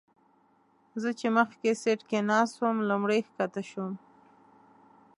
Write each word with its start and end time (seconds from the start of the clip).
زه 1.01 1.09
چې 1.19 1.27
مخکې 1.37 1.69
سیټ 1.81 1.99
کې 2.09 2.19
ناست 2.29 2.55
وم 2.61 2.77
لومړی 2.89 3.19
ښکته 3.27 3.61
شوم. 3.69 3.93